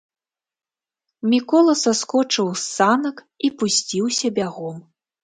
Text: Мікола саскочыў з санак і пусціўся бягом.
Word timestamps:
Мікола 1.33 1.75
саскочыў 1.81 2.47
з 2.63 2.63
санак 2.77 3.17
і 3.47 3.53
пусціўся 3.59 4.27
бягом. 4.39 4.81